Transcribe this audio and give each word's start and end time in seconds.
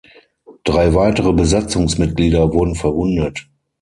Drei 0.63 0.95
weitere 0.95 1.31
Besatzungsmitglieder 1.31 2.51
wurden 2.53 2.73
verwundet. 2.73 3.47